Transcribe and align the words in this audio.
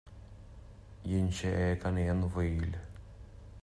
Rinne 1.09 1.31
sé 1.39 1.49
é 1.67 1.79
gan 1.81 1.97
aon 2.03 2.19
mhoill. 2.23 2.73